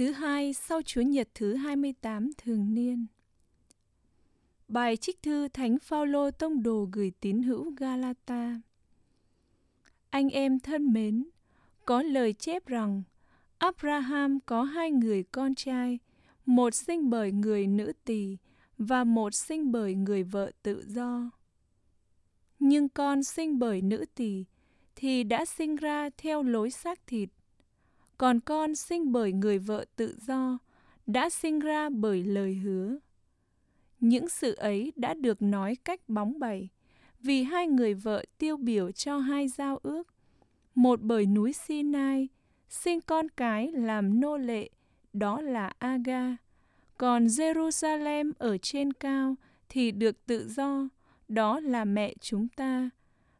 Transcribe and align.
thứ 0.00 0.12
hai 0.12 0.52
sau 0.52 0.82
Chúa 0.82 1.00
Nhật 1.00 1.28
thứ 1.34 1.54
28 1.54 2.30
thường 2.38 2.74
niên. 2.74 3.06
Bài 4.68 4.96
trích 4.96 5.22
thư 5.22 5.48
Thánh 5.48 5.78
Phaolô 5.78 6.30
tông 6.30 6.62
đồ 6.62 6.88
gửi 6.92 7.12
tín 7.20 7.42
hữu 7.42 7.70
Galata. 7.76 8.60
Anh 10.10 10.28
em 10.28 10.60
thân 10.60 10.92
mến, 10.92 11.24
có 11.84 12.02
lời 12.02 12.32
chép 12.32 12.66
rằng 12.66 13.02
Abraham 13.58 14.38
có 14.46 14.62
hai 14.62 14.90
người 14.90 15.22
con 15.22 15.54
trai, 15.54 15.98
một 16.46 16.74
sinh 16.74 17.10
bởi 17.10 17.32
người 17.32 17.66
nữ 17.66 17.92
tỳ 18.04 18.36
và 18.78 19.04
một 19.04 19.34
sinh 19.34 19.72
bởi 19.72 19.94
người 19.94 20.22
vợ 20.22 20.50
tự 20.62 20.84
do. 20.86 21.30
Nhưng 22.58 22.88
con 22.88 23.24
sinh 23.24 23.58
bởi 23.58 23.82
nữ 23.82 24.04
tỳ 24.14 24.44
thì 24.96 25.24
đã 25.24 25.44
sinh 25.44 25.76
ra 25.76 26.10
theo 26.16 26.42
lối 26.42 26.70
xác 26.70 27.06
thịt, 27.06 27.28
còn 28.20 28.40
con 28.40 28.74
sinh 28.74 29.12
bởi 29.12 29.32
người 29.32 29.58
vợ 29.58 29.84
tự 29.96 30.16
do 30.26 30.58
đã 31.06 31.30
sinh 31.30 31.58
ra 31.58 31.88
bởi 31.90 32.24
lời 32.24 32.54
hứa. 32.54 32.98
Những 34.00 34.28
sự 34.28 34.54
ấy 34.54 34.92
đã 34.96 35.14
được 35.14 35.42
nói 35.42 35.76
cách 35.84 36.08
bóng 36.08 36.38
bẩy, 36.38 36.68
vì 37.20 37.42
hai 37.42 37.66
người 37.66 37.94
vợ 37.94 38.24
tiêu 38.38 38.56
biểu 38.56 38.90
cho 38.90 39.18
hai 39.18 39.48
giao 39.48 39.78
ước. 39.82 40.08
Một 40.74 41.02
bởi 41.02 41.26
núi 41.26 41.52
Sinai, 41.52 42.28
sinh 42.68 43.00
con 43.00 43.28
cái 43.28 43.72
làm 43.72 44.20
nô 44.20 44.36
lệ, 44.36 44.68
đó 45.12 45.40
là 45.40 45.72
Aga. 45.78 46.36
Còn 46.98 47.26
Jerusalem 47.26 48.32
ở 48.38 48.58
trên 48.58 48.92
cao 48.92 49.34
thì 49.68 49.90
được 49.90 50.26
tự 50.26 50.48
do, 50.48 50.88
đó 51.28 51.60
là 51.60 51.84
mẹ 51.84 52.14
chúng 52.20 52.48
ta. 52.48 52.90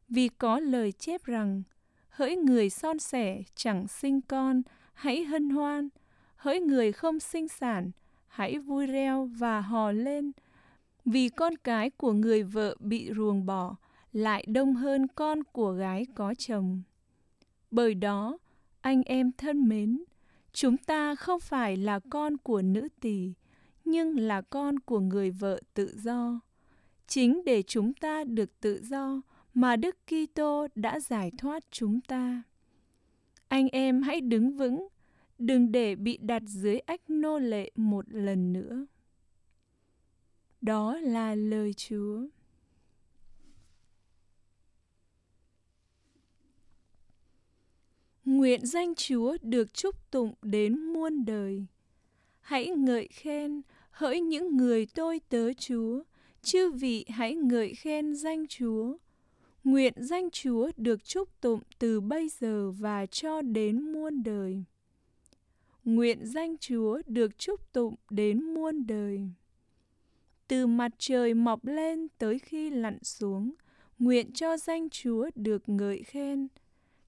Vì 0.08 0.28
có 0.28 0.60
lời 0.60 0.92
chép 0.92 1.24
rằng, 1.24 1.62
hỡi 2.20 2.36
người 2.36 2.70
son 2.70 2.98
sẻ 2.98 3.42
chẳng 3.54 3.88
sinh 3.88 4.20
con, 4.20 4.62
hãy 4.92 5.24
hân 5.24 5.50
hoan, 5.50 5.88
hỡi 6.36 6.60
người 6.60 6.92
không 6.92 7.20
sinh 7.20 7.48
sản, 7.48 7.90
hãy 8.28 8.58
vui 8.58 8.86
reo 8.86 9.30
và 9.38 9.60
hò 9.60 9.92
lên, 9.92 10.32
vì 11.04 11.28
con 11.28 11.56
cái 11.56 11.90
của 11.90 12.12
người 12.12 12.42
vợ 12.42 12.76
bị 12.80 13.10
ruồng 13.16 13.46
bỏ 13.46 13.76
lại 14.12 14.44
đông 14.48 14.74
hơn 14.74 15.06
con 15.14 15.44
của 15.44 15.72
gái 15.72 16.06
có 16.14 16.34
chồng. 16.38 16.82
Bởi 17.70 17.94
đó, 17.94 18.38
anh 18.80 19.02
em 19.02 19.32
thân 19.32 19.68
mến, 19.68 20.04
chúng 20.52 20.76
ta 20.76 21.14
không 21.14 21.40
phải 21.40 21.76
là 21.76 22.00
con 22.10 22.36
của 22.36 22.62
nữ 22.62 22.88
tỳ, 23.00 23.32
nhưng 23.84 24.18
là 24.18 24.40
con 24.40 24.78
của 24.78 25.00
người 25.00 25.30
vợ 25.30 25.60
tự 25.74 25.94
do. 25.96 26.40
Chính 27.06 27.44
để 27.44 27.62
chúng 27.62 27.94
ta 27.94 28.24
được 28.24 28.60
tự 28.60 28.82
do 28.82 29.20
mà 29.54 29.76
Đức 29.76 29.96
Kitô 30.06 30.66
đã 30.74 31.00
giải 31.00 31.30
thoát 31.38 31.64
chúng 31.70 32.00
ta. 32.00 32.42
Anh 33.48 33.68
em 33.68 34.02
hãy 34.02 34.20
đứng 34.20 34.56
vững, 34.56 34.88
đừng 35.38 35.72
để 35.72 35.94
bị 35.94 36.18
đặt 36.22 36.42
dưới 36.46 36.78
ách 36.78 37.10
nô 37.10 37.38
lệ 37.38 37.70
một 37.76 38.04
lần 38.08 38.52
nữa. 38.52 38.86
Đó 40.60 40.96
là 40.96 41.34
lời 41.34 41.74
Chúa. 41.74 42.26
Nguyện 48.24 48.66
danh 48.66 48.94
Chúa 48.94 49.36
được 49.42 49.74
chúc 49.74 50.10
tụng 50.10 50.34
đến 50.42 50.92
muôn 50.92 51.24
đời. 51.24 51.66
Hãy 52.40 52.68
ngợi 52.68 53.08
khen, 53.08 53.62
hỡi 53.90 54.20
những 54.20 54.56
người 54.56 54.86
tôi 54.86 55.20
tớ 55.28 55.52
Chúa, 55.52 56.02
chư 56.42 56.70
vị 56.70 57.04
hãy 57.08 57.34
ngợi 57.34 57.74
khen 57.74 58.14
danh 58.14 58.46
Chúa. 58.46 58.96
Nguyện 59.64 59.92
danh 59.96 60.30
Chúa 60.30 60.70
được 60.76 61.04
chúc 61.04 61.40
tụng 61.40 61.60
từ 61.78 62.00
bây 62.00 62.28
giờ 62.28 62.70
và 62.70 63.06
cho 63.06 63.42
đến 63.42 63.92
muôn 63.92 64.22
đời. 64.22 64.64
Nguyện 65.84 66.26
danh 66.26 66.58
Chúa 66.58 67.02
được 67.06 67.38
chúc 67.38 67.72
tụng 67.72 67.94
đến 68.10 68.54
muôn 68.54 68.86
đời. 68.86 69.20
Từ 70.48 70.66
mặt 70.66 70.92
trời 70.98 71.34
mọc 71.34 71.64
lên 71.64 72.08
tới 72.18 72.38
khi 72.38 72.70
lặn 72.70 73.04
xuống, 73.04 73.52
nguyện 73.98 74.32
cho 74.32 74.56
danh 74.56 74.90
Chúa 74.90 75.30
được 75.34 75.68
ngợi 75.68 76.02
khen. 76.02 76.48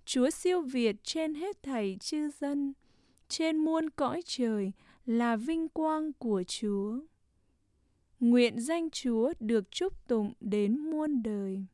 Chúa 0.04 0.30
siêu 0.30 0.62
việt 0.62 0.96
trên 1.04 1.34
hết 1.34 1.62
thảy 1.62 1.96
chư 2.00 2.30
dân, 2.40 2.72
trên 3.28 3.56
muôn 3.56 3.90
cõi 3.90 4.22
trời 4.26 4.72
là 5.06 5.36
vinh 5.36 5.68
quang 5.68 6.12
của 6.12 6.42
Chúa. 6.46 6.98
Nguyện 8.20 8.60
danh 8.60 8.90
Chúa 8.90 9.32
được 9.40 9.70
chúc 9.70 10.08
tụng 10.08 10.32
đến 10.40 10.78
muôn 10.78 11.22
đời. 11.22 11.66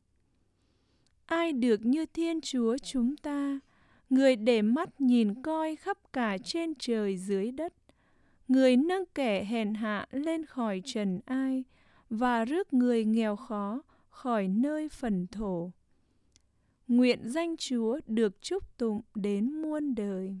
Ai 1.29 1.53
được 1.53 1.85
như 1.85 2.05
Thiên 2.05 2.41
Chúa 2.41 2.77
chúng 2.77 3.17
ta, 3.17 3.59
người 4.09 4.35
để 4.35 4.61
mắt 4.61 5.01
nhìn 5.01 5.41
coi 5.41 5.75
khắp 5.75 5.97
cả 6.13 6.37
trên 6.37 6.73
trời 6.79 7.17
dưới 7.17 7.51
đất, 7.51 7.73
người 8.47 8.77
nâng 8.77 9.03
kẻ 9.15 9.43
hèn 9.43 9.73
hạ 9.73 10.07
lên 10.11 10.45
khỏi 10.45 10.81
trần 10.85 11.19
ai 11.25 11.63
và 12.09 12.45
rước 12.45 12.73
người 12.73 13.05
nghèo 13.05 13.35
khó 13.35 13.81
khỏi 14.09 14.47
nơi 14.47 14.89
phần 14.89 15.27
thổ. 15.31 15.71
Nguyện 16.87 17.19
danh 17.29 17.57
Chúa 17.57 17.99
được 18.07 18.41
chúc 18.41 18.77
tụng 18.77 19.01
đến 19.15 19.61
muôn 19.61 19.95
đời. 19.95 20.35